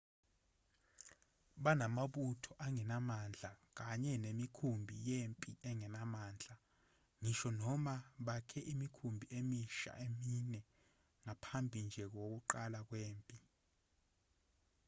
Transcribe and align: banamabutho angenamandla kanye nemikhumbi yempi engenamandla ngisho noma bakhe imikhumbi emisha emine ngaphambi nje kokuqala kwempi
banamabutho 1.63 2.51
angenamandla 2.65 3.49
kanye 3.77 4.13
nemikhumbi 4.23 4.93
yempi 5.07 5.49
engenamandla 5.69 6.53
ngisho 7.21 7.49
noma 7.61 7.93
bakhe 8.25 8.59
imikhumbi 8.71 9.25
emisha 9.39 9.91
emine 10.05 10.61
ngaphambi 11.25 11.77
nje 11.87 12.03
kokuqala 12.13 12.79
kwempi 12.89 13.37